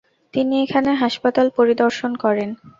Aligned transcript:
তিনি 0.33 0.55
এখানে 0.65 0.89
হাসপাতাল 1.01 1.47
পরিদর্শন 1.57 2.11
করেন। 2.23 2.49